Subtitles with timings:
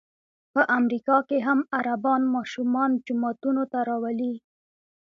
[0.53, 4.33] په امریکا کې هم عربان ماشومان جوماتونو ته راولي.